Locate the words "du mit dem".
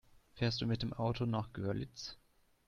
0.61-0.93